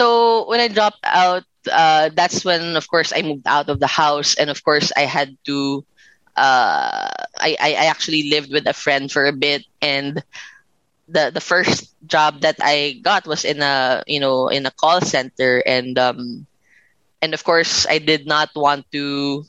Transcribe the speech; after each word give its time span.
so 0.00 0.48
when 0.48 0.60
I 0.60 0.68
dropped 0.68 1.04
out, 1.04 1.44
uh, 1.70 2.10
that's 2.14 2.44
when, 2.44 2.76
of 2.76 2.88
course, 2.88 3.12
I 3.14 3.22
moved 3.22 3.46
out 3.46 3.68
of 3.68 3.80
the 3.80 3.86
house, 3.86 4.34
and 4.34 4.50
of 4.50 4.62
course, 4.64 4.92
I 4.96 5.02
had 5.02 5.36
to. 5.46 5.84
Uh, 6.36 7.10
I, 7.36 7.56
I 7.60 7.86
actually 7.92 8.30
lived 8.30 8.50
with 8.52 8.66
a 8.66 8.72
friend 8.72 9.10
for 9.12 9.26
a 9.26 9.32
bit, 9.32 9.64
and 9.82 10.22
the 11.08 11.30
the 11.34 11.40
first 11.40 11.94
job 12.06 12.40
that 12.42 12.56
I 12.62 13.00
got 13.02 13.26
was 13.26 13.44
in 13.44 13.60
a 13.62 14.02
you 14.06 14.20
know 14.20 14.48
in 14.48 14.66
a 14.66 14.70
call 14.72 15.00
center, 15.00 15.62
and 15.66 15.98
um, 15.98 16.46
and 17.22 17.34
of 17.34 17.44
course, 17.44 17.86
I 17.86 17.98
did 17.98 18.26
not 18.26 18.50
want 18.56 18.90
to 18.92 19.44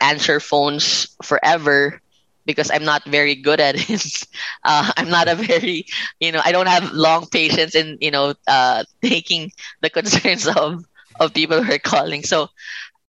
answer 0.00 0.40
phones 0.40 1.16
forever 1.22 2.00
because 2.50 2.70
I'm 2.70 2.84
not 2.84 3.04
very 3.06 3.36
good 3.36 3.60
at 3.60 3.76
it. 3.78 4.02
Uh, 4.64 4.92
I'm 4.96 5.08
not 5.10 5.28
a 5.28 5.36
very, 5.36 5.86
you 6.20 6.32
know, 6.32 6.40
I 6.44 6.52
don't 6.52 6.68
have 6.68 6.92
long 6.92 7.26
patience 7.26 7.74
in, 7.74 7.98
you 8.00 8.10
know, 8.10 8.34
uh, 8.48 8.84
taking 9.02 9.52
the 9.80 9.90
concerns 9.90 10.46
of, 10.56 10.84
of 11.20 11.34
people 11.34 11.62
who 11.62 11.72
are 11.72 11.78
calling. 11.78 12.22
So, 12.24 12.48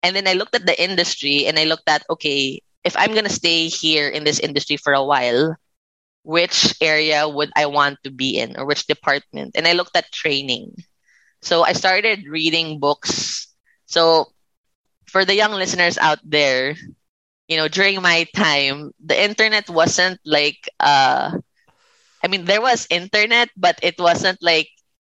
and 0.03 0.15
then 0.15 0.27
I 0.27 0.33
looked 0.33 0.55
at 0.55 0.65
the 0.65 0.77
industry 0.81 1.45
and 1.47 1.59
I 1.59 1.65
looked 1.65 1.89
at, 1.89 2.03
okay, 2.09 2.61
if 2.83 2.95
I'm 2.97 3.13
to 3.15 3.29
stay 3.29 3.67
here 3.67 4.09
in 4.09 4.23
this 4.25 4.39
industry 4.39 4.77
for 4.77 4.93
a 4.93 5.03
while, 5.03 5.55
which 6.23 6.75
area 6.81 7.27
would 7.27 7.51
I 7.55 7.65
want 7.67 7.99
to 8.03 8.11
be 8.11 8.37
in 8.39 8.57
or 8.57 8.65
which 8.65 8.87
department? 8.87 9.51
And 9.55 9.67
I 9.67 9.73
looked 9.73 9.95
at 9.95 10.11
training. 10.11 10.75
So 11.41 11.63
I 11.63 11.73
started 11.73 12.25
reading 12.27 12.79
books. 12.79 13.47
So 13.87 14.27
for 15.07 15.25
the 15.25 15.35
young 15.35 15.51
listeners 15.53 15.97
out 15.97 16.19
there, 16.23 16.75
you 17.49 17.57
know, 17.57 17.69
during 17.69 18.01
my 18.01 18.27
time, 18.35 18.93
the 19.03 19.17
internet 19.19 19.69
wasn't 19.69 20.19
like 20.25 20.69
uh 20.79 21.33
I 22.23 22.27
mean 22.27 22.45
there 22.45 22.61
was 22.61 22.87
internet, 22.89 23.49
but 23.57 23.79
it 23.83 23.95
wasn't 23.99 24.39
like, 24.41 24.69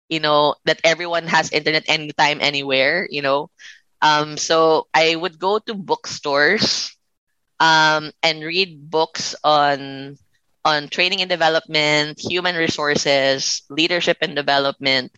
you 0.08 0.20
know, 0.20 0.56
that 0.64 0.80
everyone 0.84 1.26
has 1.28 1.52
internet 1.52 1.84
anytime, 1.88 2.38
anywhere, 2.40 3.08
you 3.10 3.22
know. 3.22 3.50
Um 4.02 4.36
so 4.38 4.88
I 4.94 5.16
would 5.16 5.38
go 5.38 5.58
to 5.58 5.74
bookstores 5.74 6.96
um 7.60 8.12
and 8.22 8.42
read 8.42 8.90
books 8.90 9.34
on 9.44 10.16
on 10.64 10.88
training 10.88 11.20
and 11.22 11.30
development, 11.30 12.20
human 12.20 12.56
resources, 12.56 13.62
leadership 13.70 14.18
and 14.22 14.34
development, 14.36 15.12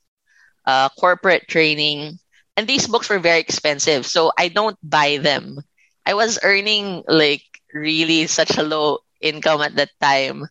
uh, 0.66 0.88
corporate 0.98 1.48
training. 1.48 2.18
And 2.56 2.66
these 2.66 2.86
books 2.86 3.08
were 3.08 3.18
very 3.18 3.40
expensive, 3.40 4.06
so 4.06 4.32
I 4.38 4.48
don't 4.48 4.78
buy 4.82 5.18
them 5.18 5.58
I 6.06 6.14
was 6.14 6.38
earning 6.42 7.04
like 7.08 7.44
really 7.74 8.26
such 8.28 8.56
a 8.58 8.62
low 8.64 9.00
income 9.20 9.62
at 9.62 9.76
that 9.76 9.90
time 10.00 10.46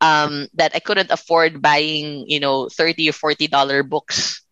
um, 0.00 0.48
that 0.54 0.72
I 0.74 0.80
couldn't 0.80 1.10
afford 1.10 1.62
buying, 1.62 2.24
you 2.28 2.40
know, 2.40 2.68
thirty 2.68 3.08
or 3.08 3.12
forty 3.12 3.46
dollar 3.48 3.82
books. 3.82 4.42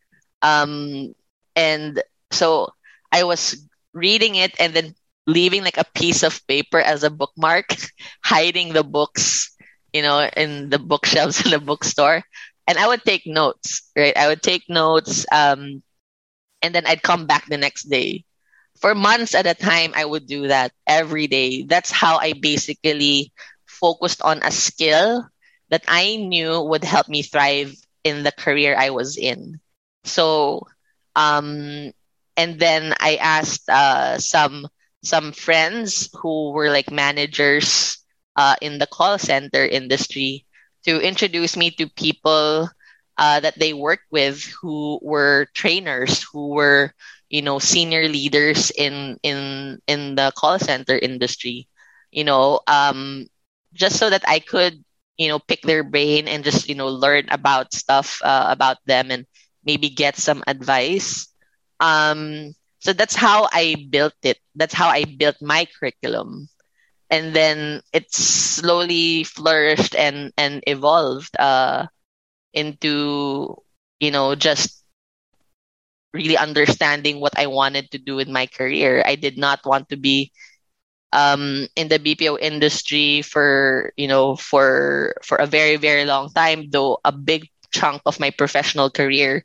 Um, 0.42 1.14
and 1.56 2.02
so 2.32 2.68
I 3.12 3.24
was 3.24 3.56
reading 3.94 4.36
it 4.36 4.54
and 4.60 4.74
then 4.74 4.94
leaving 5.26 5.64
like 5.64 5.78
a 5.78 5.88
piece 5.94 6.22
of 6.22 6.46
paper 6.46 6.80
as 6.80 7.02
a 7.04 7.10
bookmark, 7.10 7.74
hiding 8.24 8.72
the 8.72 8.84
books, 8.84 9.54
you 9.92 10.02
know, 10.02 10.28
in 10.36 10.70
the 10.70 10.78
bookshelves 10.78 11.40
in 11.44 11.50
the 11.52 11.60
bookstore. 11.60 12.22
And 12.68 12.78
I 12.78 12.86
would 12.88 13.02
take 13.04 13.26
notes, 13.26 13.90
right? 13.96 14.16
I 14.16 14.28
would 14.28 14.42
take 14.42 14.68
notes, 14.68 15.26
um, 15.32 15.82
and 16.62 16.74
then 16.74 16.86
I'd 16.86 17.02
come 17.02 17.26
back 17.26 17.46
the 17.48 17.58
next 17.58 17.84
day 17.90 18.24
for 18.78 18.94
months 18.94 19.34
at 19.34 19.46
a 19.46 19.54
time, 19.54 19.92
I 19.94 20.04
would 20.04 20.26
do 20.26 20.48
that 20.48 20.72
every 20.86 21.26
day. 21.26 21.62
That's 21.62 21.90
how 21.90 22.18
I 22.18 22.32
basically 22.32 23.32
focused 23.66 24.20
on 24.22 24.42
a 24.42 24.50
skill 24.50 25.26
that 25.70 25.84
I 25.88 26.16
knew 26.16 26.60
would 26.60 26.84
help 26.84 27.08
me 27.08 27.22
thrive 27.22 27.74
in 28.04 28.22
the 28.22 28.32
career 28.32 28.74
I 28.76 28.90
was 28.90 29.16
in. 29.16 29.60
So, 30.04 30.66
um, 31.14 31.92
and 32.36 32.58
then 32.58 32.94
I 32.98 33.16
asked 33.16 33.68
uh, 33.68 34.18
some 34.18 34.66
some 35.02 35.32
friends 35.32 36.08
who 36.20 36.50
were 36.52 36.70
like 36.70 36.90
managers 36.90 37.98
uh, 38.36 38.56
in 38.60 38.78
the 38.78 38.86
call 38.86 39.18
center 39.18 39.64
industry 39.64 40.44
to 40.84 41.00
introduce 41.00 41.56
me 41.56 41.70
to 41.72 41.88
people 41.88 42.68
uh, 43.20 43.40
that 43.40 43.58
they 43.60 43.74
worked 43.74 44.08
with 44.10 44.42
who 44.62 44.98
were 45.02 45.46
trainers 45.54 46.24
who 46.32 46.48
were 46.56 46.94
you 47.30 47.42
know 47.42 47.60
senior 47.60 48.08
leaders 48.08 48.72
in 48.72 49.18
in 49.22 49.78
in 49.88 50.16
the 50.16 50.32
call 50.36 50.58
center 50.58 50.98
industry. 50.98 51.68
You 52.12 52.24
know 52.24 52.60
um 52.68 53.28
just 53.74 53.98
so 53.98 54.10
that 54.10 54.24
i 54.28 54.40
could 54.40 54.82
you 55.18 55.28
know 55.28 55.38
pick 55.40 55.62
their 55.62 55.84
brain 55.84 56.28
and 56.28 56.44
just 56.44 56.68
you 56.68 56.74
know 56.76 56.88
learn 56.88 57.28
about 57.30 57.74
stuff 57.74 58.20
uh, 58.24 58.46
about 58.50 58.78
them 58.86 59.10
and 59.10 59.26
maybe 59.64 59.90
get 59.90 60.16
some 60.16 60.42
advice. 60.46 61.28
Um 61.80 62.54
so 62.80 62.92
that's 62.92 63.16
how 63.16 63.48
i 63.52 63.76
built 63.90 64.16
it. 64.22 64.38
That's 64.56 64.74
how 64.74 64.88
i 64.88 65.04
built 65.04 65.36
my 65.42 65.66
curriculum. 65.78 66.48
And 67.10 67.34
then 67.34 67.82
it 67.92 68.12
slowly 68.12 69.24
flourished 69.24 69.94
and 69.94 70.32
and 70.36 70.62
evolved 70.66 71.34
uh 71.38 71.86
into 72.52 73.56
you 74.00 74.10
know 74.10 74.34
just 74.34 74.82
really 76.12 76.36
understanding 76.36 77.20
what 77.20 77.38
I 77.38 77.46
wanted 77.46 77.90
to 77.92 77.98
do 77.98 78.16
with 78.16 78.28
my 78.28 78.46
career. 78.46 79.02
I 79.06 79.14
did 79.14 79.38
not 79.38 79.60
want 79.64 79.88
to 79.90 79.96
be 79.96 80.32
um, 81.12 81.66
in 81.76 81.88
the 81.88 81.98
BPO 81.98 82.36
industry 82.36 83.22
for 83.22 83.92
you 83.96 84.08
know 84.08 84.36
for 84.36 85.14
for 85.22 85.36
a 85.38 85.46
very 85.46 85.76
very 85.76 86.04
long 86.04 86.30
time. 86.32 86.70
Though 86.70 86.98
a 87.04 87.12
big 87.12 87.48
chunk 87.72 88.02
of 88.06 88.20
my 88.20 88.30
professional 88.30 88.90
career 88.90 89.44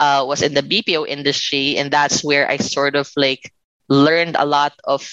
uh, 0.00 0.24
was 0.26 0.42
in 0.42 0.54
the 0.54 0.62
BPO 0.62 1.04
industry, 1.04 1.76
and 1.76 1.90
that's 1.90 2.24
where 2.24 2.48
I 2.50 2.56
sort 2.58 2.96
of 2.96 3.10
like 3.16 3.52
learned 3.88 4.36
a 4.38 4.46
lot 4.46 4.74
of 4.84 5.06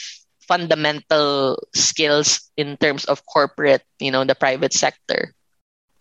fundamental 0.48 1.58
skills 1.74 2.52
in 2.56 2.78
terms 2.78 3.06
of 3.06 3.26
corporate, 3.26 3.84
you 4.00 4.12
know, 4.12 4.24
the 4.24 4.36
private 4.36 4.74
sector. 4.74 5.34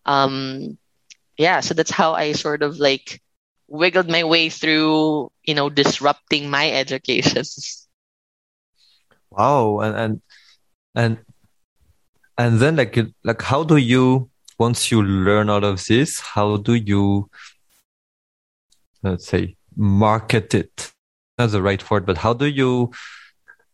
Um, 0.04 0.78
yeah, 1.36 1.60
so 1.60 1.74
that's 1.74 1.90
how 1.90 2.12
I 2.12 2.32
sort 2.32 2.62
of 2.62 2.78
like 2.78 3.20
wiggled 3.68 4.08
my 4.08 4.24
way 4.24 4.48
through, 4.48 5.30
you 5.42 5.54
know, 5.54 5.68
disrupting 5.68 6.50
my 6.50 6.70
education. 6.70 7.42
Wow, 9.30 9.80
and 9.80 9.96
and 9.96 10.22
and 10.94 11.18
and 12.38 12.60
then 12.60 12.76
like 12.76 12.98
like 13.24 13.42
how 13.42 13.64
do 13.64 13.76
you 13.76 14.30
once 14.58 14.90
you 14.90 15.02
learn 15.02 15.50
all 15.50 15.64
of 15.64 15.84
this, 15.86 16.20
how 16.20 16.56
do 16.56 16.74
you 16.74 17.28
let's 19.02 19.26
say 19.26 19.56
market 19.76 20.54
it? 20.54 20.92
That's 21.36 21.52
the 21.52 21.62
right 21.62 21.90
word, 21.90 22.06
but 22.06 22.18
how 22.18 22.32
do 22.32 22.46
you 22.46 22.92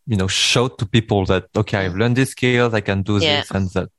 you 0.07 0.17
know 0.17 0.27
show 0.27 0.67
to 0.67 0.85
people 0.85 1.25
that 1.25 1.45
okay, 1.55 1.85
I've 1.85 1.95
learned 1.95 2.15
these 2.15 2.31
skills, 2.31 2.73
I 2.73 2.81
can 2.81 3.03
do 3.03 3.19
yeah. 3.19 3.41
this 3.41 3.51
and 3.51 3.69
that. 3.71 3.89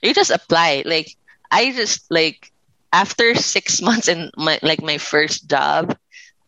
You 0.00 0.14
just 0.14 0.30
apply. 0.30 0.84
Like 0.86 1.16
I 1.50 1.72
just 1.72 2.06
like 2.10 2.52
after 2.94 3.34
six 3.34 3.82
months 3.82 4.08
in 4.08 4.30
my 4.38 4.60
like 4.62 4.82
my 4.82 4.98
first 4.98 5.50
job 5.50 5.98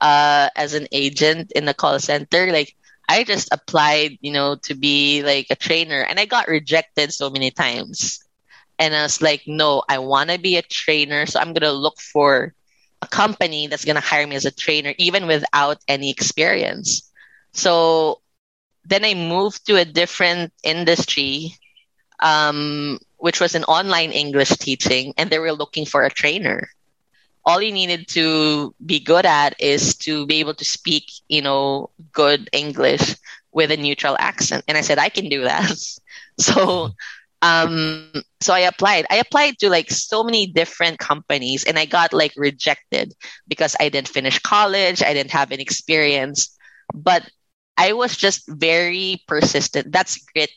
uh, 0.00 0.48
as 0.56 0.74
an 0.74 0.88
agent 0.92 1.52
in 1.56 1.66
the 1.66 1.74
call 1.74 1.98
center, 2.00 2.52
like 2.52 2.74
I 3.08 3.24
just 3.24 3.48
applied, 3.52 4.18
you 4.22 4.32
know, 4.32 4.56
to 4.64 4.74
be 4.74 5.22
like 5.24 5.48
a 5.50 5.56
trainer, 5.56 6.00
and 6.02 6.20
I 6.20 6.26
got 6.26 6.48
rejected 6.48 7.12
so 7.12 7.30
many 7.30 7.50
times. 7.50 8.20
And 8.78 8.94
I 8.94 9.02
was 9.02 9.22
like, 9.22 9.42
no, 9.46 9.82
I 9.88 9.98
want 9.98 10.30
to 10.30 10.38
be 10.38 10.56
a 10.56 10.62
trainer, 10.62 11.26
so 11.26 11.40
I'm 11.40 11.52
gonna 11.54 11.72
look 11.72 12.00
for 12.00 12.54
a 13.02 13.08
company 13.08 13.68
that's 13.68 13.84
gonna 13.84 14.00
hire 14.00 14.26
me 14.26 14.36
as 14.36 14.46
a 14.46 14.52
trainer, 14.52 14.94
even 14.98 15.26
without 15.26 15.78
any 15.88 16.10
experience. 16.10 17.10
So 17.52 18.20
then 18.84 19.04
I 19.04 19.14
moved 19.14 19.66
to 19.66 19.76
a 19.76 19.84
different 19.84 20.52
industry 20.62 21.54
um, 22.20 22.98
which 23.18 23.40
was 23.40 23.54
an 23.54 23.64
online 23.64 24.12
English 24.12 24.50
teaching, 24.50 25.14
and 25.16 25.30
they 25.30 25.38
were 25.38 25.52
looking 25.52 25.86
for 25.86 26.02
a 26.04 26.10
trainer. 26.10 26.68
All 27.44 27.62
you 27.62 27.72
needed 27.72 28.08
to 28.08 28.74
be 28.84 28.98
good 28.98 29.24
at 29.24 29.54
is 29.60 29.94
to 29.98 30.26
be 30.26 30.40
able 30.40 30.54
to 30.54 30.64
speak, 30.64 31.04
you 31.28 31.42
know, 31.42 31.90
good 32.12 32.48
English 32.52 33.16
with 33.52 33.70
a 33.70 33.76
neutral 33.76 34.16
accent. 34.18 34.64
And 34.68 34.76
I 34.76 34.82
said, 34.82 34.98
I 34.98 35.08
can 35.08 35.28
do 35.28 35.44
that. 35.44 35.72
so, 36.38 36.90
um, 37.40 38.12
so 38.40 38.52
I 38.52 38.60
applied. 38.60 39.06
I 39.10 39.16
applied 39.16 39.58
to 39.60 39.70
like 39.70 39.90
so 39.90 40.22
many 40.22 40.46
different 40.46 40.98
companies 40.98 41.64
and 41.64 41.78
I 41.78 41.86
got 41.86 42.12
like 42.12 42.32
rejected 42.36 43.14
because 43.48 43.76
I 43.80 43.88
didn't 43.88 44.08
finish 44.08 44.38
college. 44.40 45.02
I 45.02 45.14
didn't 45.14 45.30
have 45.30 45.52
any 45.52 45.62
experience, 45.62 46.56
but 46.92 47.28
I 47.76 47.92
was 47.92 48.16
just 48.16 48.48
very 48.48 49.22
persistent. 49.26 49.92
That's 49.92 50.18
grit 50.32 50.50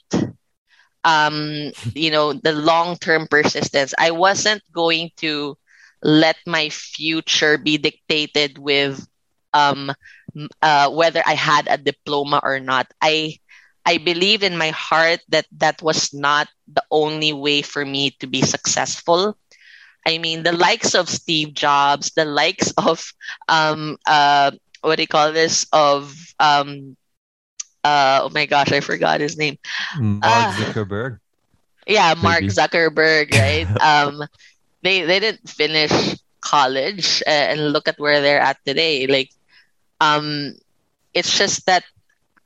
um, 1.04 1.72
you 1.96 2.12
know, 2.12 2.34
the 2.34 2.54
long 2.54 2.98
term 2.98 3.28
persistence. 3.28 3.94
I 3.98 4.12
wasn't 4.12 4.64
going 4.74 5.12
to 5.18 5.58
let 6.04 6.38
my 6.46 6.70
future 6.70 7.58
be 7.58 7.78
dictated 7.78 8.58
with 8.58 9.06
um, 9.54 9.92
uh, 10.62 10.90
whether 10.92 11.22
I 11.26 11.34
had 11.34 11.68
a 11.70 11.78
diploma 11.78 12.40
or 12.44 12.60
not. 12.60 12.88
I 13.02 13.38
I 13.86 13.98
believe 13.98 14.44
in 14.44 14.58
my 14.58 14.70
heart 14.70 15.20
that 15.30 15.46
that 15.58 15.82
was 15.82 16.14
not 16.14 16.48
the 16.68 16.84
only 16.92 17.34
way 17.34 17.62
for 17.62 17.86
me 17.86 18.12
to 18.20 18.28
be 18.28 18.42
successful. 18.42 19.38
I 20.06 20.18
mean, 20.18 20.44
the 20.44 20.54
likes 20.54 20.96
of 20.96 21.10
Steve 21.10 21.54
Jobs, 21.54 22.12
the 22.16 22.26
likes 22.26 22.72
of 22.78 23.14
um 23.48 23.98
uh 24.06 24.52
what 24.82 24.96
do 24.98 25.04
you 25.04 25.08
call 25.12 25.32
this 25.32 25.66
of 25.74 26.14
um 26.40 26.96
uh 27.84 28.22
oh 28.24 28.30
my 28.34 28.46
gosh, 28.46 28.72
I 28.72 28.80
forgot 28.82 29.22
his 29.22 29.38
name. 29.38 29.58
Mark 30.00 30.50
Ah. 30.50 30.52
Zuckerberg. 30.52 31.20
Yeah, 31.88 32.14
Mark 32.16 32.44
Maybe. 32.44 32.50
Zuckerberg, 32.50 33.34
right? 33.34 33.70
um, 33.82 34.22
they 34.84 35.04
they 35.04 35.20
didn't 35.20 35.50
finish 35.50 35.92
college, 36.42 37.22
uh, 37.26 37.30
and 37.54 37.72
look 37.74 37.88
at 37.88 38.00
where 38.00 38.22
they're 38.22 38.42
at 38.42 38.58
today. 38.66 39.08
Like, 39.08 39.32
um, 40.00 40.54
it's 41.14 41.38
just 41.38 41.66
that 41.66 41.84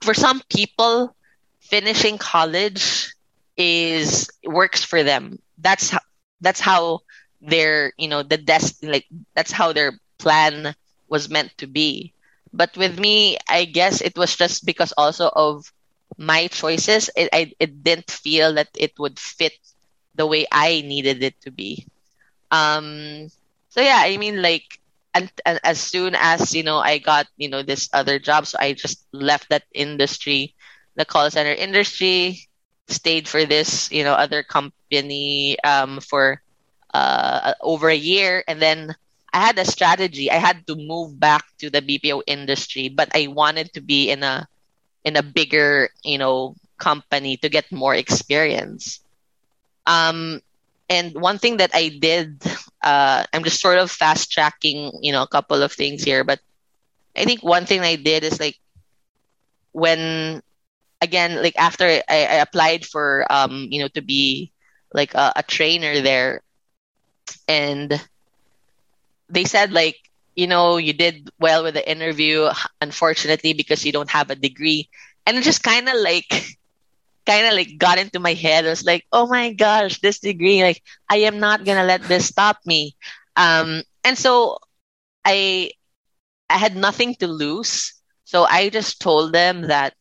for 0.01 0.13
some 0.13 0.41
people, 0.49 1.15
finishing 1.59 2.17
college 2.17 3.13
is 3.57 4.29
works 4.45 4.83
for 4.83 5.03
them. 5.03 5.39
That's 5.57 5.89
how 5.89 5.99
that's 6.41 6.59
how 6.59 6.99
their 7.41 7.93
you 7.97 8.07
know 8.07 8.23
the 8.23 8.37
destiny 8.37 8.91
like 8.91 9.05
that's 9.35 9.51
how 9.51 9.71
their 9.73 9.93
plan 10.19 10.75
was 11.09 11.29
meant 11.29 11.55
to 11.57 11.67
be. 11.67 12.13
But 12.53 12.77
with 12.77 12.99
me, 12.99 13.37
I 13.49 13.65
guess 13.65 14.01
it 14.01 14.17
was 14.17 14.35
just 14.35 14.65
because 14.65 14.93
also 14.97 15.29
of 15.33 15.65
my 16.17 16.47
choices. 16.47 17.09
It 17.15 17.29
I 17.33 17.53
it 17.59 17.83
didn't 17.83 18.11
feel 18.11 18.53
that 18.55 18.69
it 18.77 18.93
would 18.99 19.19
fit 19.19 19.53
the 20.15 20.25
way 20.27 20.45
I 20.51 20.81
needed 20.85 21.23
it 21.23 21.39
to 21.41 21.51
be. 21.51 21.87
Um. 22.51 23.27
So 23.69 23.81
yeah, 23.81 24.01
I 24.03 24.17
mean, 24.17 24.41
like, 24.41 24.65
and, 25.13 25.31
and 25.45 25.59
as 25.63 25.79
soon 25.79 26.15
as 26.17 26.53
you 26.53 26.63
know, 26.63 26.77
I 26.79 26.97
got 26.99 27.27
you 27.37 27.49
know 27.49 27.63
this 27.63 27.89
other 27.93 28.19
job, 28.19 28.45
so 28.47 28.57
I 28.59 28.73
just 28.73 29.05
left 29.13 29.49
that 29.49 29.63
industry, 29.73 30.55
the 30.95 31.05
call 31.05 31.29
center 31.31 31.53
industry, 31.53 32.39
stayed 32.87 33.27
for 33.27 33.45
this 33.45 33.91
you 33.91 34.03
know 34.03 34.13
other 34.13 34.43
company 34.43 35.57
um 35.63 35.99
for 36.01 36.41
uh 36.93 37.53
over 37.61 37.89
a 37.89 37.95
year, 37.97 38.43
and 38.47 38.61
then 38.61 38.95
I 39.33 39.39
had 39.39 39.59
a 39.59 39.65
strategy. 39.65 40.31
I 40.31 40.37
had 40.37 40.67
to 40.67 40.75
move 40.75 41.19
back 41.19 41.43
to 41.59 41.69
the 41.69 41.81
BPO 41.81 42.21
industry, 42.27 42.89
but 42.89 43.09
I 43.15 43.27
wanted 43.27 43.73
to 43.73 43.81
be 43.81 44.11
in 44.11 44.23
a 44.23 44.47
in 45.03 45.15
a 45.17 45.23
bigger, 45.23 45.89
you 46.03 46.17
know, 46.17 46.55
company 46.79 47.37
to 47.37 47.49
get 47.49 47.71
more 47.71 47.95
experience. 47.95 49.01
Um, 49.85 50.41
and 50.89 51.13
one 51.15 51.37
thing 51.39 51.57
that 51.57 51.71
I 51.73 51.89
did, 51.89 52.43
uh, 52.83 53.25
I'm 53.33 53.43
just 53.43 53.61
sort 53.61 53.79
of 53.79 53.91
fast 53.91 54.31
tracking, 54.31 54.91
you 55.01 55.11
know, 55.11 55.23
a 55.23 55.27
couple 55.27 55.61
of 55.63 55.71
things 55.73 56.03
here, 56.03 56.23
but 56.23 56.39
I 57.15 57.25
think 57.25 57.43
one 57.43 57.65
thing 57.65 57.81
I 57.81 57.95
did 57.95 58.23
is 58.23 58.39
like 58.39 58.59
when, 59.71 60.41
again, 61.01 61.41
like 61.41 61.57
after 61.57 61.85
I, 61.85 62.03
I 62.09 62.35
applied 62.41 62.85
for, 62.85 63.25
um, 63.31 63.67
you 63.71 63.81
know, 63.81 63.87
to 63.89 64.01
be 64.01 64.51
like 64.93 65.13
a, 65.15 65.33
a 65.37 65.43
trainer 65.43 66.01
there, 66.01 66.41
and 67.47 67.91
they 69.33 69.45
said 69.45 69.73
like, 69.73 69.97
you 70.35 70.47
know, 70.47 70.77
you 70.77 70.93
did 70.93 71.29
well 71.39 71.63
with 71.63 71.75
the 71.75 71.89
interview, 71.89 72.49
unfortunately, 72.81 73.53
because 73.53 73.85
you 73.85 73.91
don't 73.91 74.11
have 74.11 74.29
a 74.31 74.35
degree. 74.35 74.89
And 75.25 75.37
it 75.37 75.43
just 75.43 75.63
kind 75.63 75.89
of 75.89 75.95
like, 75.95 76.27
kind 77.25 77.47
of 77.47 77.53
like 77.53 77.77
got 77.77 77.99
into 77.99 78.19
my 78.19 78.33
head. 78.33 78.65
I 78.65 78.69
was 78.69 78.85
like, 78.85 79.05
oh 79.11 79.27
my 79.27 79.53
gosh, 79.53 79.99
this 80.01 80.19
degree, 80.19 80.63
like, 80.63 80.81
I 81.09 81.17
am 81.29 81.39
not 81.39 81.65
to 81.65 81.83
let 81.83 82.03
this 82.03 82.27
stop 82.27 82.57
me. 82.65 82.95
Um, 83.35 83.83
and 84.03 84.17
so 84.17 84.59
I, 85.25 85.71
I 86.49 86.57
had 86.57 86.75
nothing 86.75 87.15
to 87.15 87.27
lose. 87.27 87.93
So 88.25 88.45
I 88.45 88.69
just 88.69 89.01
told 89.01 89.33
them 89.33 89.63
that, 89.67 89.93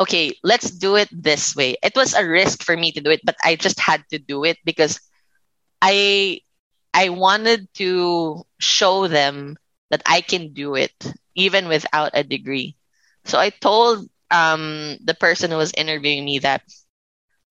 okay, 0.00 0.34
let's 0.42 0.70
do 0.70 0.96
it 0.96 1.08
this 1.12 1.54
way. 1.56 1.76
It 1.82 1.94
was 1.96 2.14
a 2.14 2.26
risk 2.26 2.62
for 2.62 2.76
me 2.76 2.92
to 2.92 3.00
do 3.00 3.10
it, 3.10 3.20
but 3.24 3.36
I 3.44 3.56
just 3.56 3.80
had 3.80 4.02
to 4.10 4.18
do 4.18 4.44
it 4.44 4.58
because 4.64 5.00
I 5.82 6.40
I 6.94 7.08
wanted 7.10 7.72
to 7.74 8.44
show 8.58 9.06
them 9.08 9.56
that 9.90 10.02
I 10.06 10.20
can 10.20 10.52
do 10.52 10.74
it 10.74 10.92
even 11.34 11.68
without 11.68 12.12
a 12.14 12.22
degree. 12.24 12.76
So 13.24 13.38
I 13.38 13.50
told 13.50 14.08
um, 14.30 14.96
the 15.04 15.14
person 15.14 15.50
who 15.50 15.56
was 15.56 15.72
interviewing 15.76 16.24
me 16.24 16.38
that 16.40 16.62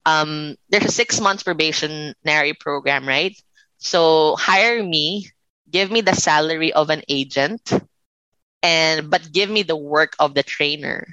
um, 0.05 0.55
there's 0.69 0.85
a 0.85 0.91
six 0.91 1.19
months 1.19 1.43
probationary 1.43 2.53
program, 2.53 3.07
right? 3.07 3.35
So 3.77 4.35
hire 4.37 4.83
me, 4.83 5.27
give 5.69 5.91
me 5.91 6.01
the 6.01 6.13
salary 6.15 6.73
of 6.73 6.89
an 6.89 7.01
agent, 7.09 7.71
and 8.63 9.09
but 9.09 9.31
give 9.31 9.49
me 9.49 9.63
the 9.63 9.75
work 9.75 10.13
of 10.19 10.33
the 10.33 10.43
trainer. 10.43 11.07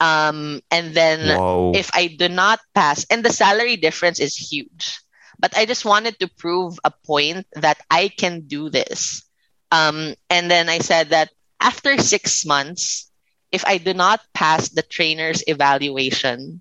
Um, 0.00 0.60
and 0.70 0.94
then 0.94 1.36
Wow. 1.36 1.72
if 1.72 1.90
I 1.94 2.08
do 2.18 2.28
not 2.28 2.60
pass, 2.74 3.06
and 3.10 3.24
the 3.24 3.32
salary 3.32 3.76
difference 3.76 4.20
is 4.20 4.36
huge, 4.36 4.98
but 5.38 5.56
I 5.56 5.66
just 5.66 5.84
wanted 5.84 6.18
to 6.20 6.28
prove 6.28 6.78
a 6.84 6.92
point 7.06 7.46
that 7.54 7.78
I 7.90 8.08
can 8.08 8.42
do 8.46 8.70
this. 8.70 9.22
Um, 9.70 10.14
and 10.30 10.50
then 10.50 10.68
I 10.68 10.78
said 10.78 11.10
that 11.10 11.30
after 11.60 11.98
six 11.98 12.44
months, 12.46 13.10
if 13.52 13.64
I 13.64 13.78
do 13.78 13.94
not 13.94 14.20
pass 14.34 14.68
the 14.70 14.82
trainer's 14.82 15.42
evaluation, 15.46 16.60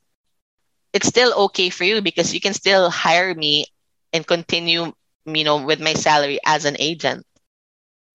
it's 0.94 1.08
still 1.08 1.34
okay 1.46 1.70
for 1.70 1.84
you 1.84 2.02
because 2.02 2.34
you 2.34 2.40
can 2.42 2.54
still 2.54 2.90
hire 2.90 3.34
me 3.34 3.66
and 4.14 4.26
continue, 4.26 4.94
you 5.26 5.44
know, 5.44 5.64
with 5.66 5.80
my 5.82 5.94
salary 5.94 6.40
as 6.46 6.66
an 6.66 6.76
agent. 6.80 7.26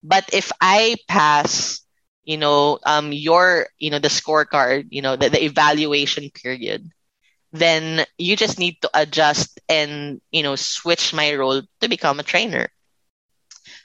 But 0.02 0.30
if 0.32 0.52
I 0.60 0.96
pass, 1.08 1.80
you 2.24 2.36
know, 2.36 2.78
um, 2.84 3.12
your, 3.12 3.66
you 3.78 3.90
know, 3.90 3.98
the 3.98 4.08
scorecard, 4.08 4.86
you 4.90 5.02
know, 5.02 5.16
the, 5.16 5.28
the 5.28 5.44
evaluation 5.44 6.30
period, 6.30 6.90
then 7.52 8.04
you 8.18 8.36
just 8.36 8.58
need 8.58 8.80
to 8.82 8.90
adjust 8.94 9.60
and, 9.68 10.20
you 10.30 10.42
know, 10.42 10.56
switch 10.56 11.12
my 11.14 11.34
role 11.34 11.62
to 11.80 11.88
become 11.88 12.20
a 12.20 12.24
trainer. 12.24 12.68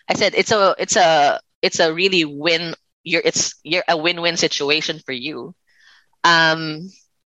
I 0.09 0.13
said 0.13 0.33
it's 0.35 0.51
a 0.51 0.75
it's 0.77 0.95
a 0.95 1.39
it's 1.61 1.79
a 1.79 1.93
really 1.93 2.25
win 2.25 2.75
you're 3.03 3.21
it's 3.23 3.55
you're 3.63 3.83
a 3.87 3.97
win-win 3.97 4.37
situation 4.37 4.99
for 5.05 5.11
you. 5.13 5.55
Um 6.23 6.89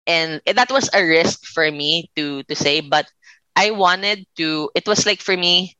and 0.07 0.41
that 0.45 0.71
was 0.71 0.89
a 0.93 1.03
risk 1.03 1.45
for 1.45 1.69
me 1.69 2.09
to 2.15 2.43
to 2.43 2.55
say 2.55 2.81
but 2.81 3.07
I 3.55 3.71
wanted 3.71 4.25
to 4.37 4.69
it 4.75 4.87
was 4.87 5.05
like 5.05 5.21
for 5.21 5.35
me 5.35 5.77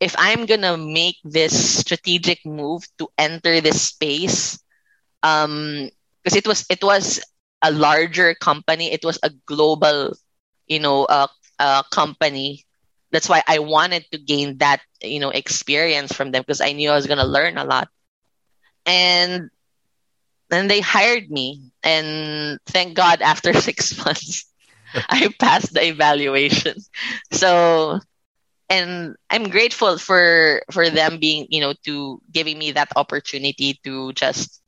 if 0.00 0.14
I'm 0.18 0.46
to 0.46 0.76
make 0.76 1.16
this 1.24 1.52
strategic 1.80 2.44
move 2.44 2.84
to 2.98 3.08
enter 3.18 3.60
this 3.60 3.80
space 3.82 4.58
um 5.22 5.88
because 6.22 6.36
it 6.36 6.46
was 6.46 6.64
it 6.70 6.82
was 6.82 7.20
a 7.62 7.70
larger 7.70 8.34
company 8.34 8.92
it 8.92 9.04
was 9.04 9.18
a 9.22 9.30
global 9.46 10.12
you 10.66 10.78
know 10.80 11.04
uh, 11.04 11.26
uh 11.58 11.82
company. 11.92 12.64
That's 13.12 13.28
why 13.28 13.42
I 13.46 13.58
wanted 13.60 14.04
to 14.12 14.18
gain 14.18 14.58
that 14.58 14.80
you 15.02 15.20
know 15.20 15.30
experience 15.30 16.12
from 16.12 16.30
them 16.32 16.42
because 16.42 16.60
I 16.60 16.72
knew 16.72 16.90
I 16.90 16.96
was 16.96 17.06
going 17.06 17.18
to 17.22 17.26
learn 17.26 17.56
a 17.58 17.64
lot. 17.64 17.88
And 18.86 19.50
then 20.50 20.68
they 20.68 20.80
hired 20.80 21.30
me 21.30 21.70
and 21.82 22.58
thank 22.66 22.94
god 22.96 23.22
after 23.22 23.52
6 23.60 23.96
months 24.04 24.46
I 25.08 25.28
passed 25.38 25.74
the 25.74 25.86
evaluation. 25.86 26.74
So 27.32 27.98
and 28.68 29.14
I'm 29.30 29.48
grateful 29.50 29.98
for 29.98 30.62
for 30.72 30.88
them 30.90 31.18
being 31.18 31.46
you 31.50 31.60
know 31.60 31.74
to 31.84 32.20
giving 32.32 32.58
me 32.58 32.72
that 32.72 32.92
opportunity 32.96 33.78
to 33.84 34.12
just 34.12 34.62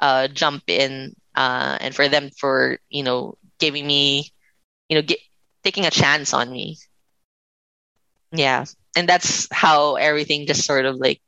uh 0.00 0.28
jump 0.28 0.64
in 0.68 1.14
uh 1.40 1.80
and 1.80 1.96
for 1.96 2.08
them 2.08 2.28
for 2.36 2.76
you 2.92 3.02
know 3.02 3.36
giving 3.58 3.86
me 3.86 4.28
you 4.88 4.96
know 4.96 5.02
get, 5.02 5.18
taking 5.64 5.86
a 5.86 5.90
chance 5.90 6.34
on 6.36 6.52
me 6.52 6.76
yeah 8.32 8.64
and 8.96 9.08
that's 9.08 9.48
how 9.50 9.96
everything 9.96 10.46
just 10.46 10.64
sort 10.68 10.84
of 10.84 10.96
like 10.96 11.20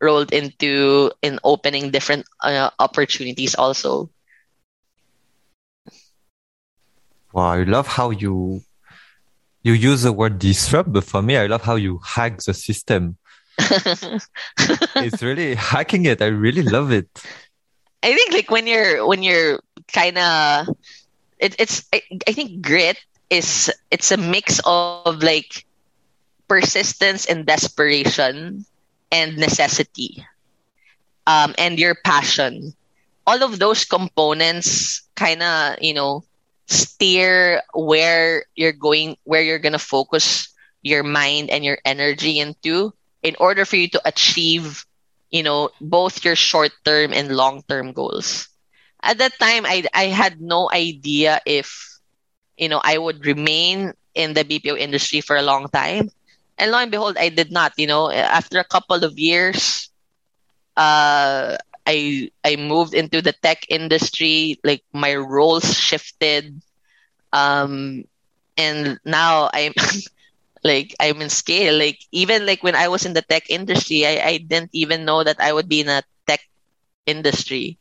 rolled 0.00 0.32
into 0.32 1.12
in 1.22 1.38
opening 1.44 1.90
different 1.90 2.26
uh, 2.42 2.70
opportunities 2.78 3.54
also 3.54 4.10
Wow, 7.32 7.52
I 7.52 7.62
love 7.62 7.86
how 7.86 8.10
you 8.10 8.62
you 9.62 9.72
use 9.72 10.02
the 10.02 10.12
word 10.12 10.38
disrupt, 10.38 10.92
but 10.92 11.04
for 11.04 11.22
me, 11.22 11.36
I 11.36 11.46
love 11.46 11.62
how 11.62 11.76
you 11.76 12.00
hack 12.04 12.38
the 12.42 12.54
system. 12.54 13.16
It's 14.98 15.22
really 15.22 15.54
hacking 15.54 16.06
it. 16.06 16.22
I 16.22 16.26
really 16.26 16.62
love 16.62 16.90
it. 16.90 17.08
I 18.02 18.14
think 18.14 18.32
like 18.32 18.50
when 18.50 18.66
you're 18.66 19.06
when 19.06 19.22
you're 19.22 19.60
kind 19.92 20.18
of 20.18 20.68
it, 21.38 21.56
it's 21.58 21.84
I, 21.92 22.02
I 22.26 22.32
think 22.32 22.62
grit 22.62 22.98
is 23.30 23.70
it's 23.90 24.10
a 24.12 24.16
mix 24.16 24.60
of 24.64 24.96
like 25.22 25.64
persistence 26.48 27.26
and 27.26 27.46
desperation 27.46 28.64
and 29.10 29.36
necessity 29.36 30.24
um 31.26 31.54
and 31.58 31.78
your 31.78 31.94
passion. 31.94 32.72
All 33.26 33.42
of 33.42 33.58
those 33.58 33.84
components 33.84 35.02
kind 35.14 35.42
of 35.42 35.76
you 35.80 35.94
know 35.94 36.24
steer 36.66 37.62
where 37.74 38.44
you're 38.54 38.72
going 38.76 39.16
where 39.24 39.42
you're 39.42 39.58
going 39.62 39.76
to 39.76 39.78
focus 39.82 40.48
your 40.82 41.02
mind 41.02 41.50
and 41.50 41.64
your 41.64 41.78
energy 41.84 42.38
into 42.38 42.92
in 43.22 43.36
order 43.40 43.64
for 43.64 43.76
you 43.76 43.88
to 43.88 44.00
achieve 44.04 44.86
you 45.30 45.42
know 45.42 45.70
both 45.80 46.24
your 46.24 46.36
short 46.36 46.72
term 46.84 47.12
and 47.12 47.34
long 47.34 47.62
term 47.68 47.92
goals 47.92 48.48
at 49.02 49.18
that 49.18 49.32
time 49.38 49.64
i 49.66 49.82
i 49.94 50.06
had 50.06 50.40
no 50.40 50.70
idea 50.72 51.40
if 51.46 51.98
you 52.56 52.68
know 52.68 52.80
i 52.84 52.96
would 52.96 53.24
remain 53.26 53.92
in 54.14 54.32
the 54.34 54.44
bpo 54.44 54.76
industry 54.78 55.20
for 55.20 55.36
a 55.36 55.42
long 55.42 55.68
time 55.68 56.08
and 56.58 56.70
lo 56.70 56.78
and 56.78 56.90
behold, 56.90 57.16
I 57.18 57.28
did 57.30 57.50
not. 57.50 57.72
You 57.76 57.86
know, 57.86 58.10
after 58.10 58.58
a 58.58 58.64
couple 58.64 59.04
of 59.04 59.18
years, 59.18 59.90
uh, 60.76 61.56
I 61.86 62.30
I 62.44 62.56
moved 62.56 62.94
into 62.94 63.20
the 63.22 63.32
tech 63.32 63.66
industry. 63.68 64.58
Like 64.64 64.82
my 64.92 65.14
roles 65.14 65.76
shifted, 65.78 66.60
um, 67.32 68.04
and 68.56 68.98
now 69.04 69.50
I'm 69.52 69.72
like 70.64 70.94
I'm 71.00 71.20
in 71.22 71.30
scale. 71.30 71.76
Like 71.78 71.98
even 72.12 72.46
like 72.46 72.62
when 72.62 72.74
I 72.76 72.88
was 72.88 73.04
in 73.06 73.14
the 73.14 73.22
tech 73.22 73.50
industry, 73.50 74.06
I, 74.06 74.20
I 74.24 74.38
didn't 74.38 74.70
even 74.72 75.04
know 75.04 75.22
that 75.24 75.40
I 75.40 75.52
would 75.52 75.68
be 75.68 75.80
in 75.80 75.88
a 75.88 76.02
tech 76.26 76.40
industry. 77.06 77.78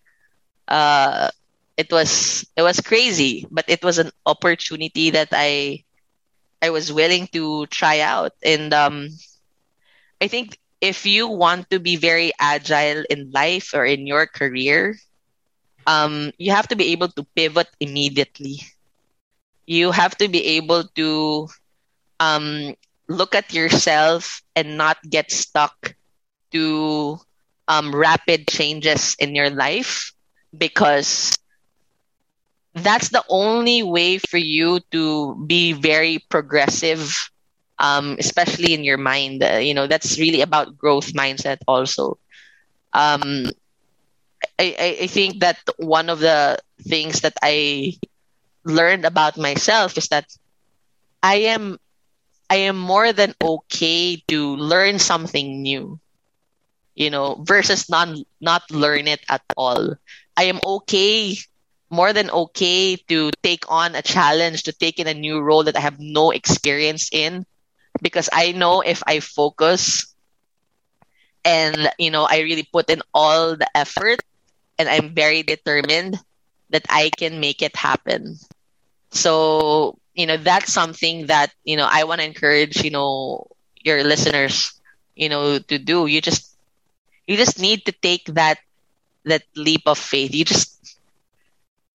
Uh, 0.67 1.29
it 1.77 1.91
was 1.91 2.45
it 2.55 2.62
was 2.62 2.79
crazy, 2.81 3.45
but 3.51 3.65
it 3.67 3.83
was 3.83 3.98
an 4.00 4.12
opportunity 4.25 5.12
that 5.12 5.29
I 5.31 5.83
I 6.62 6.69
was 6.69 6.91
willing 6.91 7.27
to 7.33 7.65
try 7.67 8.00
out. 8.01 8.33
And 8.43 8.74
um, 8.74 9.09
I 10.21 10.27
think 10.27 10.57
if 10.81 11.05
you 11.05 11.27
want 11.27 11.69
to 11.71 11.79
be 11.79 11.95
very 11.98 12.31
agile 12.39 13.03
in 13.09 13.31
life 13.31 13.74
or 13.74 13.86
in 13.86 14.05
your 14.07 14.25
career, 14.27 14.98
um, 15.86 16.31
you 16.38 16.51
have 16.51 16.67
to 16.69 16.75
be 16.75 16.91
able 16.93 17.09
to 17.09 17.25
pivot 17.36 17.67
immediately. 17.79 18.62
You 19.67 19.91
have 19.91 20.17
to 20.17 20.27
be 20.27 20.57
able 20.57 20.83
to 20.95 21.48
um, 22.20 22.76
look 23.08 23.36
at 23.36 23.54
yourself 23.54 24.42
and 24.56 24.78
not 24.78 24.98
get 25.10 25.32
stuck 25.32 25.96
to 26.52 27.18
um, 27.68 27.94
rapid 27.96 28.48
changes 28.48 29.16
in 29.20 29.36
your 29.36 29.50
life 29.50 30.12
because 30.56 31.36
that's 32.76 33.10
the 33.10 33.24
only 33.30 33.84
way 33.84 34.18
for 34.18 34.38
you 34.38 34.80
to 34.92 35.36
be 35.48 35.74
very 35.74 36.20
progressive 36.30 37.30
um, 37.80 38.16
especially 38.20 38.74
in 38.74 38.84
your 38.84 38.98
mind. 38.98 39.44
Uh, 39.44 39.58
you 39.58 39.74
know 39.74 39.88
that's 39.88 40.20
really 40.20 40.42
about 40.42 40.78
growth 40.78 41.14
mindset 41.14 41.58
also. 41.68 42.18
Um, 42.94 43.46
I, 44.60 44.98
I 45.02 45.08
think 45.08 45.40
that 45.40 45.58
one 45.78 46.10
of 46.10 46.20
the 46.20 46.58
things 46.88 47.22
that 47.22 47.34
i 47.44 47.94
learned 48.66 49.06
about 49.06 49.38
myself 49.38 49.98
is 49.98 50.08
that 50.10 50.26
i 51.24 51.36
am 51.54 51.78
i 52.50 52.56
am 52.56 52.77
more 52.77 53.13
than 53.13 53.34
okay 53.41 54.18
to 54.27 54.56
learn 54.58 55.00
something 55.00 55.62
new 55.62 56.00
you 56.96 57.10
know 57.10 57.41
versus 57.46 57.89
not 57.89 58.10
not 58.41 58.63
learn 58.72 59.08
it 59.08 59.22
at 59.29 59.41
all 59.58 59.96
i 60.38 60.44
am 60.44 60.60
okay 60.65 61.36
more 61.89 62.13
than 62.13 62.29
okay 62.29 62.96
to 62.96 63.32
take 63.44 63.65
on 63.70 63.96
a 63.96 64.01
challenge, 64.01 64.63
to 64.63 64.74
take 64.74 65.00
in 65.00 65.08
a 65.08 65.13
new 65.13 65.39
role 65.41 65.63
that 65.63 65.75
I 65.75 65.82
have 65.82 66.00
no 66.00 66.32
experience 66.32 67.10
in, 67.12 67.46
because 68.01 68.29
I 68.32 68.51
know 68.53 68.82
if 68.82 69.03
I 69.08 69.20
focus 69.20 70.13
and 71.46 71.89
you 71.98 72.12
know 72.12 72.25
I 72.29 72.39
really 72.41 72.68
put 72.72 72.89
in 72.89 73.01
all 73.13 73.56
the 73.56 73.70
effort 73.77 74.20
and 74.79 74.89
I'm 74.89 75.13
very 75.15 75.44
determined 75.44 76.18
that 76.72 76.86
I 76.89 77.12
can 77.18 77.39
make 77.39 77.62
it 77.62 77.75
happen. 77.75 78.38
So, 79.12 79.99
you 80.20 80.28
know, 80.28 80.38
that's 80.38 80.74
something 80.74 81.28
that, 81.28 81.52
you 81.66 81.78
know, 81.78 81.88
I 81.90 82.04
want 82.06 82.22
to 82.22 82.28
encourage, 82.28 82.84
you 82.84 82.92
know, 82.92 83.48
your 83.84 84.04
listeners, 84.04 84.74
you 85.16 85.30
know, 85.30 85.60
to 85.60 85.80
do. 85.80 86.08
You 86.08 86.22
just 86.22 86.58
you 87.28 87.38
just 87.38 87.60
need 87.60 87.86
to 87.86 87.94
take 87.94 88.26
that 88.36 88.60
that 89.26 89.44
leap 89.56 89.84
of 89.88 89.98
faith. 89.98 90.34
You 90.36 90.46
just 90.46 90.98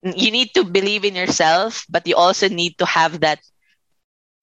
you 0.02 0.31
need 0.31 0.50
to 0.54 0.64
believe 0.64 1.04
in 1.04 1.14
yourself, 1.16 1.87
but 1.90 2.07
you 2.07 2.16
also 2.16 2.49
need 2.49 2.78
to 2.78 2.87
have 2.87 3.21
that 3.21 3.40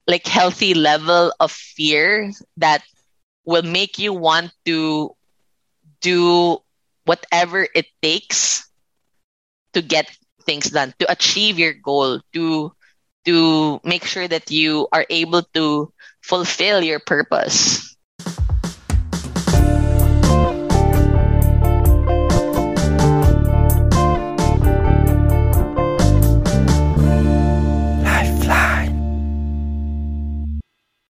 like 0.07 0.25
healthy 0.27 0.73
level 0.73 1.31
of 1.39 1.51
fear 1.51 2.31
that 2.57 2.83
will 3.45 3.63
make 3.63 3.97
you 3.99 4.13
want 4.13 4.51
to 4.65 5.15
do 6.01 6.57
whatever 7.05 7.67
it 7.75 7.87
takes 8.01 8.69
to 9.73 9.81
get 9.81 10.09
things 10.45 10.69
done, 10.71 10.93
to 10.99 11.11
achieve 11.11 11.59
your 11.59 11.73
goal, 11.73 12.21
to 12.33 12.73
to 13.25 13.79
make 13.83 14.05
sure 14.05 14.27
that 14.27 14.51
you 14.51 14.87
are 14.91 15.05
able 15.09 15.43
to 15.53 15.91
fulfill 16.21 16.83
your 16.83 16.99
purpose. 16.99 17.90